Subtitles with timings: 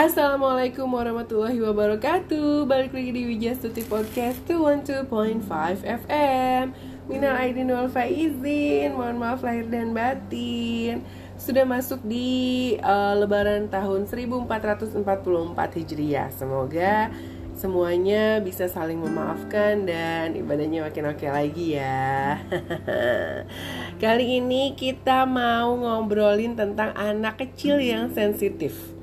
[0.00, 2.64] Assalamualaikum warahmatullahi wabarakatuh.
[2.64, 5.44] Balik lagi di Wijastuti Podcast 212.5
[5.84, 6.72] FM
[7.04, 8.96] Minal Aidin wal Faizin.
[8.96, 11.04] Mohon maaf lahir dan batin.
[11.36, 15.04] Sudah masuk di uh, lebaran tahun 1444
[15.84, 16.32] Hijriah.
[16.32, 17.12] Semoga
[17.52, 22.40] semuanya bisa saling memaafkan dan ibadahnya makin oke lagi ya.
[24.00, 28.96] Kali ini kita mau ngobrolin tentang anak kecil yang sensitif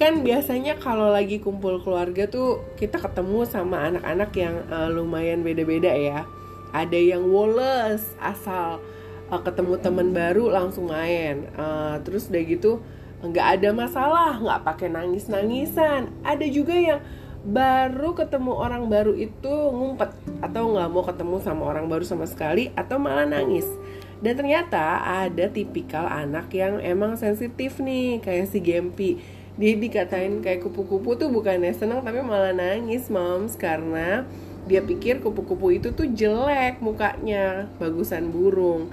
[0.00, 5.92] kan biasanya kalau lagi kumpul keluarga tuh kita ketemu sama anak-anak yang uh, lumayan beda-beda
[5.92, 6.24] ya.
[6.72, 8.80] Ada yang woles asal
[9.28, 11.52] uh, ketemu teman baru langsung main.
[11.52, 12.80] Uh, terus udah gitu
[13.20, 17.04] nggak ada masalah nggak pakai nangis nangisan ada juga yang
[17.44, 22.72] baru ketemu orang baru itu ngumpet atau nggak mau ketemu sama orang baru sama sekali
[22.72, 23.68] atau malah nangis.
[24.20, 30.64] Dan ternyata ada tipikal anak yang emang sensitif nih kayak si Gempi dia dikatain kayak
[30.64, 34.24] kupu-kupu tuh bukannya seneng tapi malah nangis moms karena
[34.64, 38.88] dia pikir kupu-kupu itu tuh jelek mukanya bagusan burung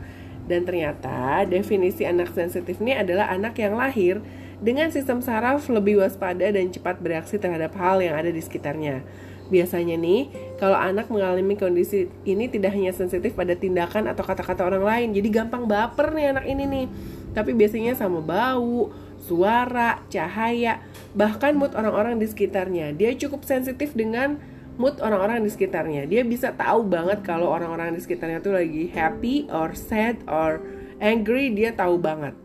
[0.48, 4.20] dan ternyata definisi anak sensitif ini adalah anak yang lahir
[4.58, 9.06] dengan sistem saraf lebih waspada dan cepat bereaksi terhadap hal yang ada di sekitarnya.
[9.48, 10.28] Biasanya nih,
[10.60, 15.44] kalau anak mengalami kondisi ini tidak hanya sensitif pada tindakan atau kata-kata orang lain, jadi
[15.44, 16.86] gampang baper nih anak ini nih.
[17.32, 18.92] Tapi biasanya sama bau,
[19.24, 20.84] suara, cahaya,
[21.18, 22.94] bahkan mood orang-orang di sekitarnya.
[22.94, 24.38] Dia cukup sensitif dengan
[24.78, 26.06] mood orang-orang di sekitarnya.
[26.06, 30.62] Dia bisa tahu banget kalau orang-orang di sekitarnya tuh lagi happy or sad or
[31.02, 32.38] angry, dia tahu banget.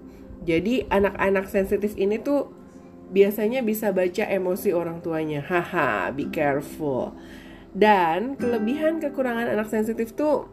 [0.42, 2.50] Jadi anak-anak sensitif ini tuh
[3.12, 5.44] biasanya bisa baca emosi orang tuanya.
[5.44, 7.14] Haha, be careful.
[7.72, 10.50] Dan kelebihan kekurangan anak sensitif tuh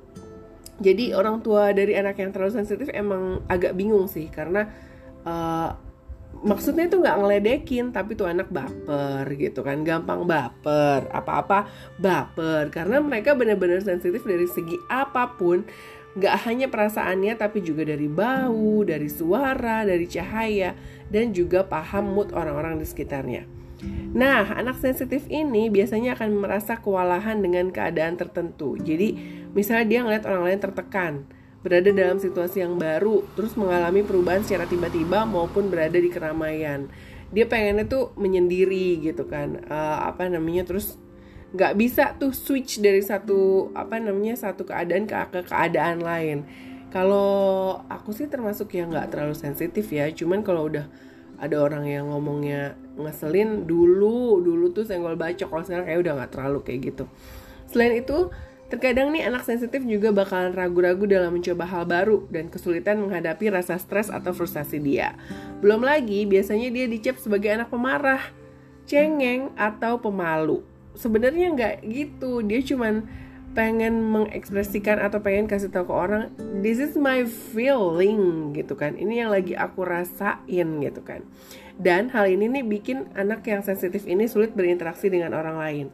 [0.79, 4.71] jadi orang tua dari anak yang terlalu sensitif emang agak bingung sih karena
[5.27, 5.75] uh,
[6.39, 9.83] maksudnya itu nggak ngeledekin tapi tuh anak baper gitu kan.
[9.83, 11.67] Gampang baper apa-apa
[11.99, 12.71] baper.
[12.71, 15.67] Karena mereka benar-benar sensitif dari segi apa pun.
[16.17, 20.73] Nggak hanya perasaannya tapi juga dari bau dari suara dari cahaya
[21.07, 23.45] dan juga paham mood orang-orang di sekitarnya.
[24.11, 28.75] Nah anak sensitif ini biasanya akan merasa kewalahan dengan keadaan tertentu.
[28.75, 29.15] Jadi
[29.53, 31.13] misalnya dia ngeliat orang lain tertekan
[31.59, 36.87] berada dalam situasi yang baru, terus mengalami perubahan secara tiba-tiba maupun berada di keramaian.
[37.29, 40.95] Dia pengennya tuh menyendiri gitu kan, uh, apa namanya, terus
[41.49, 46.45] nggak bisa tuh switch dari satu apa namanya satu keadaan ke, ke keadaan lain.
[46.89, 50.89] Kalau aku sih termasuk yang nggak terlalu sensitif ya, cuman kalau udah
[51.39, 56.31] ada orang yang ngomongnya ngeselin dulu dulu tuh senggol bacok kalau sekarang kayak udah nggak
[56.33, 57.05] terlalu kayak gitu.
[57.69, 58.33] Selain itu
[58.69, 63.81] Terkadang nih anak sensitif juga bakalan ragu-ragu dalam mencoba hal baru dan kesulitan menghadapi rasa
[63.81, 65.17] stres atau frustasi dia.
[65.57, 68.21] Belum lagi biasanya dia dicap sebagai anak pemarah,
[68.85, 70.61] cengeng atau pemalu.
[70.93, 73.09] Sebenarnya nggak gitu, dia cuman
[73.57, 76.29] pengen mengekspresikan atau pengen kasih tahu ke orang
[76.61, 81.25] this is my feeling gitu kan ini yang lagi aku rasain gitu kan
[81.79, 85.87] dan hal ini nih bikin anak yang sensitif ini sulit berinteraksi dengan orang lain.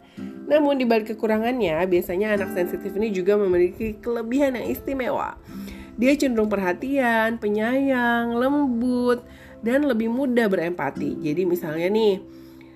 [0.46, 5.38] Namun di balik kekurangannya, biasanya anak sensitif ini juga memiliki kelebihan yang istimewa.
[5.98, 9.26] Dia cenderung perhatian, penyayang, lembut,
[9.66, 11.18] dan lebih mudah berempati.
[11.24, 12.22] Jadi misalnya nih,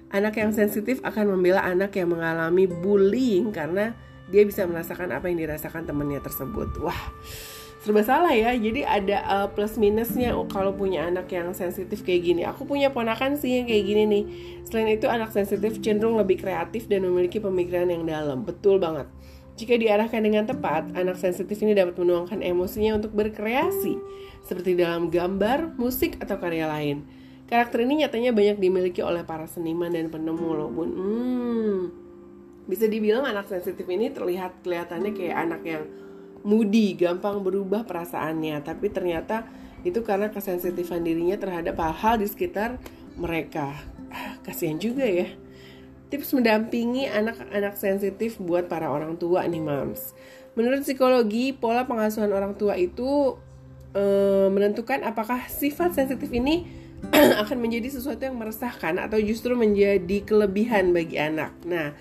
[0.10, 3.94] anak yang sensitif akan membela anak yang mengalami bullying karena
[4.30, 6.82] dia bisa merasakan apa yang dirasakan temannya tersebut.
[6.82, 7.02] Wah,
[7.80, 8.52] serba salah ya.
[8.56, 12.42] Jadi ada uh, plus minusnya kalau punya anak yang sensitif kayak gini.
[12.44, 14.24] Aku punya ponakan sih yang kayak gini nih.
[14.68, 18.44] Selain itu anak sensitif cenderung lebih kreatif dan memiliki pemikiran yang dalam.
[18.44, 19.08] Betul banget.
[19.60, 24.00] Jika diarahkan dengan tepat anak sensitif ini dapat menuangkan emosinya untuk berkreasi
[24.48, 27.04] seperti dalam gambar musik atau karya lain.
[27.50, 31.80] Karakter ini nyatanya banyak dimiliki oleh para seniman dan penemu loh bun hmm,
[32.70, 35.84] bisa dibilang anak sensitif ini terlihat kelihatannya kayak anak yang
[36.44, 39.48] moody, gampang berubah perasaannya, tapi ternyata
[39.84, 42.80] itu karena kesensitifan dirinya terhadap hal-hal di sekitar
[43.16, 43.76] mereka.
[44.12, 45.30] Ah, kasihan juga ya.
[46.10, 50.18] Tips mendampingi anak-anak sensitif buat para orang tua nih, Mams.
[50.58, 53.38] Menurut psikologi, pola pengasuhan orang tua itu
[53.94, 54.04] e,
[54.50, 56.66] menentukan apakah sifat sensitif ini
[57.46, 61.54] akan menjadi sesuatu yang meresahkan atau justru menjadi kelebihan bagi anak.
[61.64, 61.94] Nah,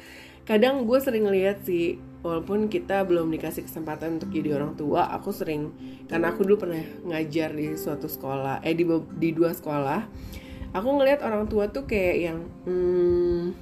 [0.49, 5.33] kadang gue sering lihat sih walaupun kita belum dikasih kesempatan untuk jadi orang tua aku
[5.33, 5.73] sering
[6.05, 8.85] karena aku dulu pernah ngajar di suatu sekolah eh di
[9.17, 10.05] di dua sekolah
[10.77, 12.39] aku ngelihat orang tua tuh kayak yang
[12.69, 13.57] hmm,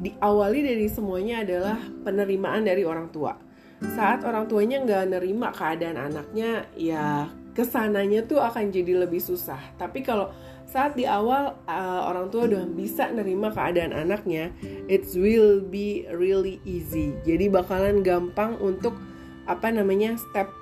[0.00, 3.36] diawali dari semuanya adalah penerimaan dari orang tua
[3.94, 9.58] saat orang tuanya nggak nerima keadaan anaknya ya ke sananya tuh akan jadi lebih susah.
[9.74, 10.30] Tapi kalau
[10.68, 14.52] saat di awal uh, orang tua udah bisa nerima keadaan anaknya,
[14.84, 17.16] it will be really easy.
[17.24, 18.92] Jadi bakalan gampang untuk
[19.48, 20.52] apa namanya step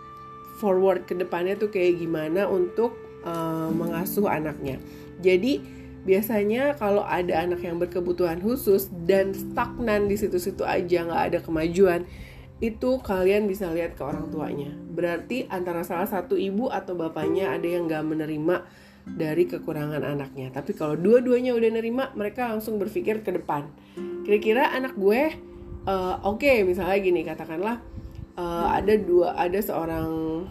[0.63, 2.95] forward ke depannya tuh kayak gimana untuk
[3.27, 4.79] uh, mengasuh anaknya.
[5.19, 5.59] Jadi
[6.07, 12.07] biasanya kalau ada anak yang berkebutuhan khusus dan stagnan di situ-situ aja nggak ada kemajuan,
[12.63, 14.71] itu kalian bisa lihat ke orang tuanya.
[14.71, 20.51] Berarti antara salah satu ibu atau bapaknya ada yang nggak menerima dari kekurangan anaknya.
[20.51, 23.71] Tapi kalau dua-duanya udah nerima, mereka langsung berpikir ke depan.
[24.27, 25.31] Kira-kira anak gue,
[25.87, 27.79] uh, oke, okay, misalnya gini, katakanlah
[28.35, 30.43] uh, ada dua, ada seorang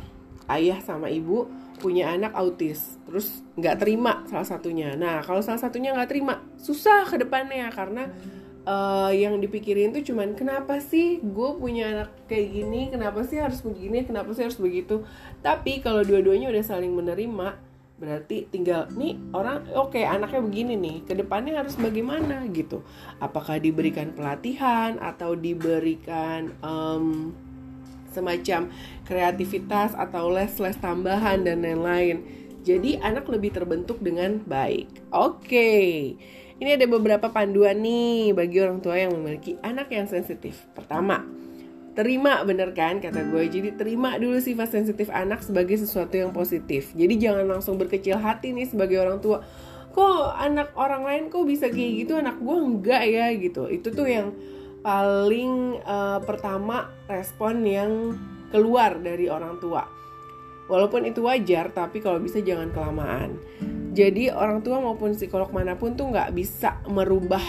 [0.48, 4.96] ayah sama ibu punya anak autis, terus nggak terima salah satunya.
[4.96, 8.08] Nah, kalau salah satunya nggak terima, susah ke depannya karena
[8.64, 13.60] uh, yang dipikirin tuh cuman kenapa sih gue punya anak kayak gini, kenapa sih harus
[13.60, 15.04] begini, kenapa sih harus begitu.
[15.44, 17.60] Tapi kalau dua-duanya udah saling menerima,
[17.96, 22.84] berarti tinggal nih orang oke okay, anaknya begini nih ke depannya harus bagaimana gitu.
[23.24, 27.32] Apakah diberikan pelatihan atau diberikan um,
[28.12, 28.72] semacam
[29.04, 32.24] kreativitas atau les-les tambahan dan lain-lain.
[32.66, 35.12] Jadi anak lebih terbentuk dengan baik.
[35.12, 35.44] Oke.
[35.44, 35.92] Okay.
[36.56, 40.64] ini ada beberapa panduan nih bagi orang tua yang memiliki anak yang sensitif.
[40.72, 41.45] Pertama
[41.96, 43.44] terima bener kan kata gue.
[43.48, 46.92] Jadi terima dulu sifat sensitif anak sebagai sesuatu yang positif.
[46.94, 49.42] Jadi jangan langsung berkecil hati nih sebagai orang tua.
[49.96, 52.20] Kok anak orang lain kok bisa kayak gitu?
[52.20, 53.72] Anak gue enggak ya gitu.
[53.72, 54.36] Itu tuh yang
[54.84, 57.92] paling uh, pertama respon yang
[58.52, 59.88] keluar dari orang tua.
[60.68, 63.40] Walaupun itu wajar tapi kalau bisa jangan kelamaan.
[63.96, 67.42] Jadi orang tua maupun psikolog mana pun tuh nggak bisa merubah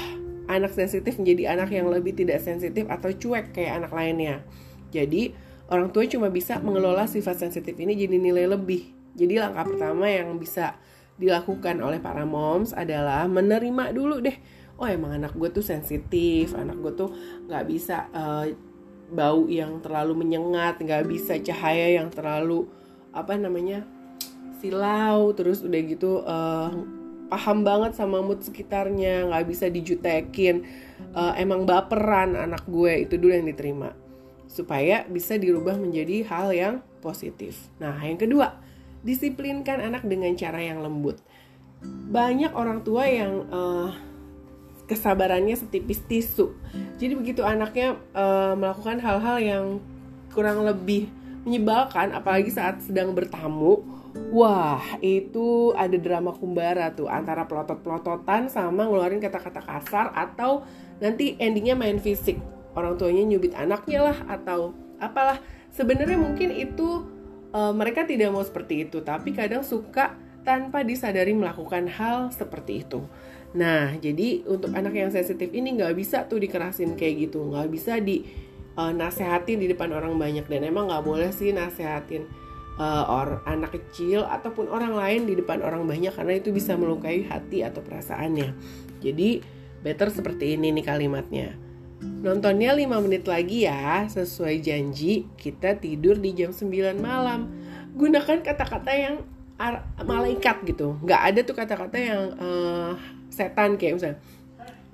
[0.46, 4.42] anak sensitif menjadi anak yang lebih tidak sensitif atau cuek kayak anak lainnya.
[4.94, 5.34] Jadi,
[5.70, 8.94] orang tua cuma bisa mengelola sifat sensitif ini jadi nilai lebih.
[9.18, 10.78] Jadi, langkah pertama yang bisa
[11.16, 14.36] dilakukan oleh para moms adalah menerima dulu deh.
[14.76, 17.10] Oh, emang anak gue tuh sensitif, anak gue tuh
[17.48, 18.44] nggak bisa uh,
[19.08, 22.68] bau yang terlalu menyengat, nggak bisa cahaya yang terlalu
[23.16, 23.88] apa namanya
[24.60, 26.68] silau, terus udah gitu uh,
[27.26, 30.66] paham banget sama mood sekitarnya nggak bisa dijutekin.
[31.12, 33.92] Uh, emang baperan anak gue itu dulu yang diterima.
[34.46, 36.74] Supaya bisa dirubah menjadi hal yang
[37.04, 37.68] positif.
[37.82, 38.56] Nah yang kedua
[39.06, 41.22] disiplinkan anak dengan cara yang lembut.
[41.86, 43.94] Banyak orang tua yang uh,
[44.90, 46.54] kesabarannya setipis tisu.
[46.98, 49.64] Jadi begitu anaknya uh, melakukan hal-hal yang
[50.34, 51.10] kurang lebih
[51.46, 53.86] menyebalkan apalagi saat sedang bertamu
[54.32, 60.66] Wah, itu ada drama kumbara tuh antara pelotot-pelototan sama ngeluarin kata-kata kasar atau
[61.00, 62.36] nanti endingnya main fisik.
[62.76, 65.40] Orang tuanya nyubit anaknya lah atau apalah.
[65.72, 67.08] Sebenarnya mungkin itu
[67.52, 73.08] uh, mereka tidak mau seperti itu, tapi kadang suka tanpa disadari melakukan hal seperti itu.
[73.56, 77.96] Nah, jadi untuk anak yang sensitif ini nggak bisa tuh dikerasin kayak gitu, nggak bisa
[78.02, 78.26] di
[78.76, 82.45] uh, nasehatin di depan orang banyak dan emang nggak boleh sih nasehatin
[82.76, 87.24] uh, or anak kecil ataupun orang lain di depan orang banyak karena itu bisa melukai
[87.26, 88.52] hati atau perasaannya.
[89.00, 89.40] Jadi
[89.80, 91.48] better seperti ini nih kalimatnya.
[92.00, 97.48] Nontonnya 5 menit lagi ya, sesuai janji kita tidur di jam 9 malam.
[97.96, 99.24] Gunakan kata-kata yang
[100.04, 101.00] malaikat gitu.
[101.00, 102.92] Nggak ada tuh kata-kata yang uh,
[103.32, 104.20] setan kayak misalnya.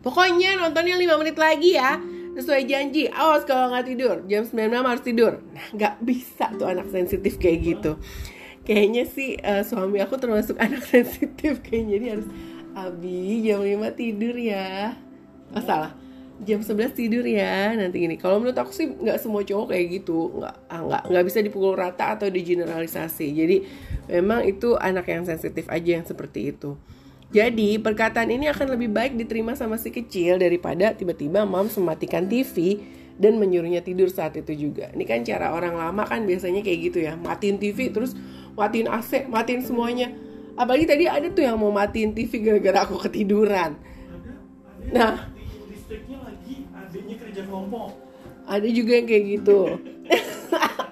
[0.03, 1.99] Pokoknya nontonnya 5 menit lagi ya
[2.33, 4.17] sesuai janji awas kalau nggak tidur.
[4.29, 5.41] Jam 9 malam harus tidur.
[5.53, 7.93] Nah nggak bisa tuh anak sensitif kayak gitu.
[8.63, 11.61] Kayaknya sih uh, suami aku termasuk anak sensitif.
[11.61, 12.29] Kayaknya jadi harus
[12.73, 14.97] abi jam 5 tidur ya.
[15.53, 15.93] Oh, salah
[16.43, 18.19] jam 11 tidur ya nanti gini.
[18.19, 20.43] Kalau menurut aku sih nggak semua cowok kayak gitu.
[20.43, 23.27] Nggak ah, nggak nggak bisa dipukul rata atau digeneralisasi.
[23.31, 23.57] Jadi
[24.11, 26.75] memang itu anak yang sensitif aja yang seperti itu
[27.33, 32.77] jadi perkataan ini akan lebih baik diterima sama si kecil daripada tiba-tiba mom mematikan TV
[33.17, 34.93] dan menyuruhnya tidur saat itu juga.
[34.93, 38.13] Ini kan cara orang lama kan biasanya kayak gitu ya, matiin TV terus
[38.53, 40.13] matiin AC, matiin semuanya.
[40.61, 43.81] Apalagi tadi ada tuh yang mau matiin TV gara-gara aku ketiduran.
[44.93, 45.33] Nah,
[45.73, 47.97] listriknya lagi adanya kerja kelompok.
[48.45, 49.61] Ada juga yang kayak gitu.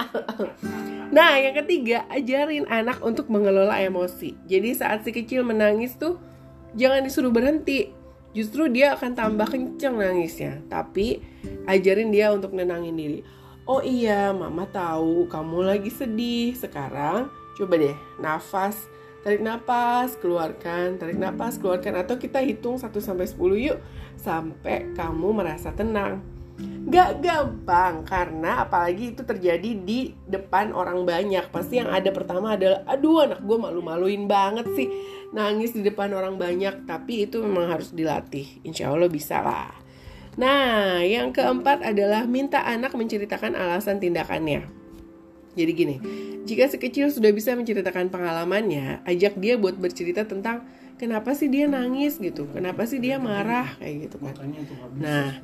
[1.17, 4.41] nah, yang ketiga, ajarin anak untuk mengelola emosi.
[4.49, 6.30] Jadi saat si kecil menangis tuh
[6.75, 7.91] jangan disuruh berhenti.
[8.31, 10.62] Justru dia akan tambah kenceng nangisnya.
[10.71, 11.19] Tapi
[11.67, 13.21] ajarin dia untuk nenangin diri.
[13.67, 16.55] Oh iya mama tahu kamu lagi sedih.
[16.55, 18.87] Sekarang coba deh nafas.
[19.27, 20.97] Tarik nafas keluarkan.
[21.03, 21.99] Tarik nafas keluarkan.
[21.99, 23.79] Atau kita hitung 1 sampai 10 yuk
[24.15, 26.23] sampai kamu merasa tenang
[26.89, 31.53] Gak gampang karena apalagi itu terjadi di depan orang banyak.
[31.53, 34.89] Pasti yang ada pertama adalah Aduh anak gue malu-maluin banget sih
[35.37, 36.89] Nangis di depan orang banyak.
[36.89, 38.65] Tapi itu memang harus dilatih.
[38.65, 39.77] Insya Allah bisa lah.
[40.41, 44.65] Nah yang keempat adalah Minta anak menceritakan alasan tindakannya.
[45.59, 45.97] Jadi gini
[46.47, 50.63] Jika sekecil sudah bisa menceritakan pengalamannya Ajak dia buat bercerita tentang
[51.00, 54.37] kenapa sih dia nangis gitu kenapa sih dia marah kayak gitu kan
[55.00, 55.40] nah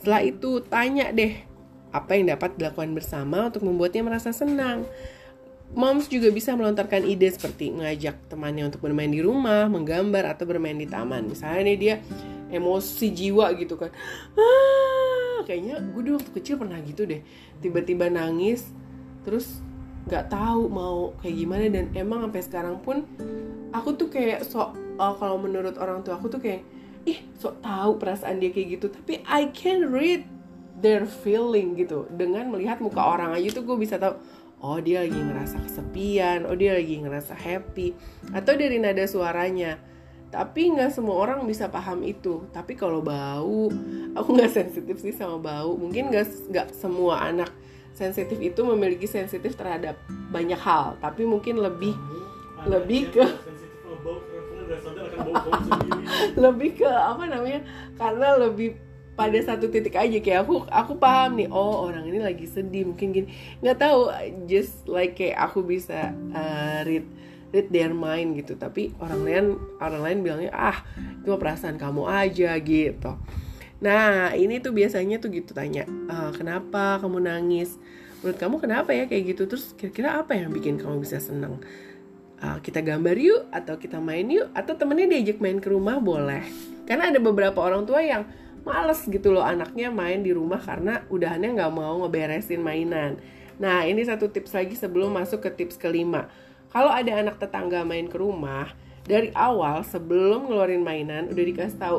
[0.00, 1.44] setelah itu tanya deh
[1.92, 4.88] apa yang dapat dilakukan bersama untuk membuatnya merasa senang
[5.74, 10.78] Moms juga bisa melontarkan ide seperti mengajak temannya untuk bermain di rumah, menggambar atau bermain
[10.78, 11.26] di taman.
[11.26, 11.94] Misalnya nih dia
[12.54, 13.90] emosi jiwa gitu kan.
[14.38, 17.26] Ah, kayaknya gue dulu waktu kecil pernah gitu deh.
[17.58, 18.70] Tiba-tiba nangis,
[19.26, 19.58] terus
[20.06, 23.02] nggak tahu mau kayak gimana dan emang sampai sekarang pun
[23.74, 26.62] aku tuh kayak sok uh, kalau menurut orang tua aku tuh kayak
[27.04, 28.86] ih sok tahu perasaan dia kayak gitu.
[28.90, 30.24] Tapi I can read
[30.80, 32.08] their feeling gitu.
[32.10, 34.16] Dengan melihat muka orang aja tuh gue bisa tahu
[34.64, 37.92] oh dia lagi ngerasa kesepian oh dia lagi ngerasa happy.
[38.32, 39.76] Atau dari nada suaranya.
[40.34, 42.48] Tapi nggak semua orang bisa paham itu.
[42.50, 43.70] Tapi kalau bau
[44.18, 45.76] aku nggak sensitif sih sama bau.
[45.76, 47.52] Mungkin nggak nggak semua anak
[47.94, 49.94] sensitif itu memiliki sensitif terhadap
[50.32, 50.98] banyak hal.
[50.98, 51.94] Tapi mungkin lebih
[52.64, 53.24] lebih ke
[56.44, 57.60] lebih ke apa namanya
[57.98, 58.76] karena lebih
[59.14, 60.18] pada satu titik aja.
[60.18, 63.28] Kayak aku aku paham nih oh orang ini lagi sedih mungkin gini.
[63.62, 64.10] Nggak tahu
[64.50, 67.06] just like kayak aku bisa uh, read
[67.54, 68.58] read their mind gitu.
[68.58, 69.46] Tapi orang lain
[69.78, 70.78] orang lain bilangnya ah
[71.22, 73.12] itu perasaan kamu aja gitu.
[73.82, 77.78] Nah ini tuh biasanya tuh gitu tanya uh, kenapa kamu nangis?
[78.20, 79.46] Menurut kamu kenapa ya kayak gitu?
[79.46, 81.62] Terus kira-kira apa yang bikin kamu bisa seneng
[82.44, 86.44] uh, kita gambar yuk atau kita main yuk atau temennya diajak main ke rumah boleh.
[86.84, 88.28] Karena ada beberapa orang tua yang
[88.68, 93.16] males gitu loh anaknya main di rumah karena udahannya nggak mau ngeberesin mainan.
[93.56, 96.28] Nah ini satu tips lagi sebelum masuk ke tips kelima.
[96.68, 98.68] Kalau ada anak tetangga main ke rumah
[99.06, 101.98] dari awal sebelum ngeluarin mainan udah dikasih tahu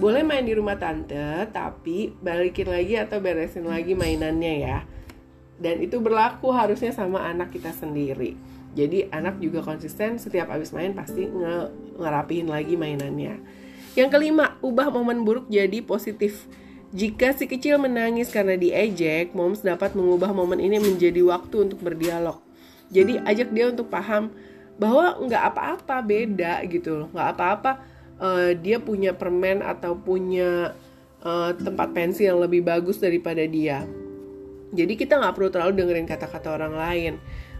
[0.00, 4.78] boleh main di rumah tante tapi balikin lagi atau beresin lagi mainannya ya.
[5.60, 10.94] Dan itu berlaku harusnya sama anak kita sendiri jadi anak juga konsisten setiap habis main
[10.94, 13.42] pasti nge ngerapihin lagi mainannya.
[13.98, 16.46] Yang kelima, ubah momen buruk jadi positif.
[16.94, 22.38] Jika si kecil menangis karena diejek, moms dapat mengubah momen ini menjadi waktu untuk berdialog.
[22.90, 24.30] Jadi ajak dia untuk paham
[24.78, 27.72] bahwa nggak apa-apa beda gitu loh, nggak apa-apa
[28.18, 30.74] uh, dia punya permen atau punya
[31.22, 33.86] uh, tempat pensil yang lebih bagus daripada dia.
[34.70, 37.14] Jadi kita nggak perlu terlalu dengerin kata-kata orang lain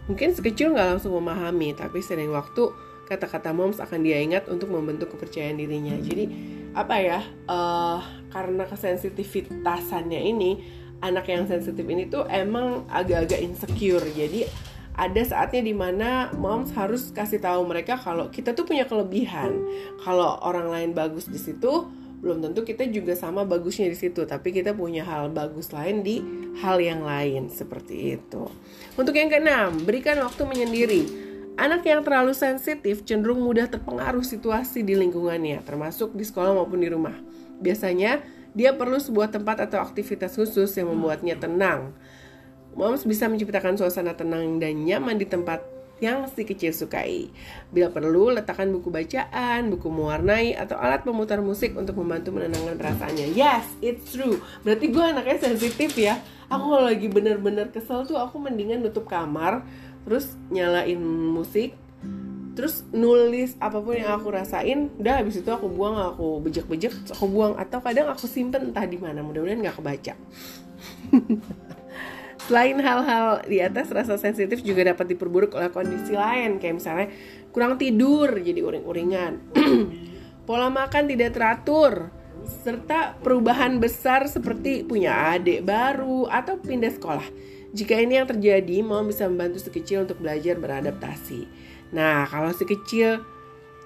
[0.09, 2.73] Mungkin sekecil nggak langsung memahami, tapi sering waktu
[3.05, 5.93] kata-kata moms akan dia ingat untuk membentuk kepercayaan dirinya.
[5.99, 6.25] Jadi
[6.71, 7.19] apa ya?
[7.45, 7.99] Uh,
[8.31, 10.51] karena kesensitivitasannya ini,
[11.03, 14.07] anak yang sensitif ini tuh emang agak-agak insecure.
[14.15, 14.47] Jadi
[14.95, 19.55] ada saatnya di mana moms harus kasih tahu mereka kalau kita tuh punya kelebihan.
[20.03, 21.87] Kalau orang lain bagus di situ,
[22.21, 26.21] belum tentu kita juga sama bagusnya di situ tapi kita punya hal bagus lain di
[26.61, 28.45] hal yang lain seperti itu.
[28.93, 31.03] Untuk yang keenam berikan waktu menyendiri.
[31.59, 36.87] Anak yang terlalu sensitif cenderung mudah terpengaruh situasi di lingkungannya termasuk di sekolah maupun di
[36.87, 37.17] rumah.
[37.59, 38.23] Biasanya
[38.55, 41.91] dia perlu sebuah tempat atau aktivitas khusus yang membuatnya tenang.
[42.71, 45.59] Moms bisa menciptakan suasana tenang dan nyaman di tempat
[46.01, 47.29] yang si kecil sukai.
[47.69, 53.37] Bila perlu, letakkan buku bacaan, buku mewarnai, atau alat pemutar musik untuk membantu menenangkan perasaannya.
[53.37, 54.41] Yes, it's true.
[54.65, 56.17] Berarti gue anaknya sensitif ya.
[56.49, 59.61] Aku kalau lagi bener-bener kesel tuh aku mendingan nutup kamar,
[60.03, 60.99] terus nyalain
[61.31, 61.77] musik,
[62.51, 67.25] terus nulis apa pun yang aku rasain udah habis itu aku buang aku bejek-bejek aku
[67.31, 70.13] buang atau kadang aku simpen entah di mana mudah-mudahan nggak kebaca
[72.51, 77.07] Selain hal-hal di atas, rasa sensitif juga dapat diperburuk oleh kondisi lain, kayak misalnya
[77.55, 79.55] kurang tidur, jadi uring-uringan,
[80.51, 82.11] pola makan tidak teratur,
[82.43, 87.23] serta perubahan besar seperti punya adik baru atau pindah sekolah.
[87.71, 91.47] Jika ini yang terjadi, mau bisa membantu si kecil untuk belajar beradaptasi.
[91.95, 93.23] Nah, kalau si kecil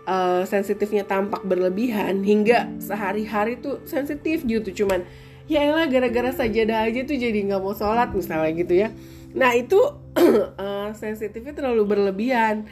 [0.09, 5.05] uh, sensitifnya tampak berlebihan hingga sehari-hari tuh sensitif gitu, cuman
[5.45, 8.89] ya elah gara-gara sajadah aja tuh jadi nggak mau sholat misalnya gitu ya.
[9.35, 9.77] Nah itu
[10.57, 12.65] uh, sensitifnya terlalu berlebihan.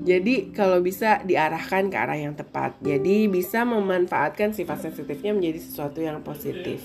[0.00, 2.76] Jadi kalau bisa diarahkan ke arah yang tepat.
[2.80, 6.84] Jadi bisa memanfaatkan sifat sensitifnya menjadi sesuatu yang positif.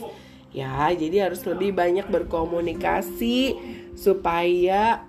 [0.56, 3.60] Ya jadi harus lebih banyak berkomunikasi
[3.96, 5.04] supaya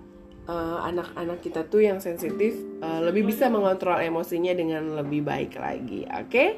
[0.47, 5.55] eh, anak-anak uh, kita tuh yang sensitif uh, lebih bisa mengontrol emosinya dengan lebih baik
[5.55, 6.03] lagi.
[6.07, 6.27] Oke?
[6.27, 6.49] okay?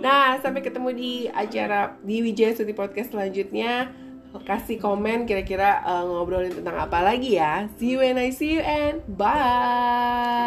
[0.00, 3.92] Nah, sampai ketemu di acara di Wijaya Suti Podcast selanjutnya.
[4.30, 7.66] kasih komen kira-kira uh, ngobrolin tentang apa lagi ya.
[7.76, 10.40] See you when I see you and bye.